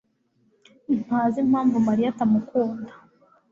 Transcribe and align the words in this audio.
ntazi 1.05 1.37
impamvu 1.45 1.75
Mariya 1.87 2.07
atamukunda. 2.13 2.91